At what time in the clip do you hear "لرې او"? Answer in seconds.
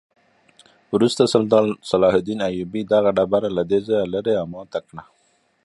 4.13-4.45